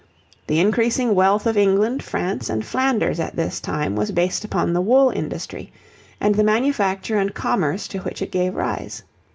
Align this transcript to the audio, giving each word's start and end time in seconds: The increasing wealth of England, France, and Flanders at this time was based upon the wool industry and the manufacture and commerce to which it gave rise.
The 0.47 0.59
increasing 0.59 1.13
wealth 1.13 1.45
of 1.45 1.55
England, 1.55 2.01
France, 2.01 2.49
and 2.49 2.65
Flanders 2.65 3.19
at 3.19 3.35
this 3.35 3.59
time 3.59 3.95
was 3.95 4.09
based 4.09 4.43
upon 4.43 4.73
the 4.73 4.81
wool 4.81 5.11
industry 5.11 5.71
and 6.19 6.33
the 6.33 6.43
manufacture 6.43 7.17
and 7.19 7.31
commerce 7.31 7.87
to 7.89 7.99
which 7.99 8.19
it 8.23 8.31
gave 8.31 8.55
rise. 8.55 9.03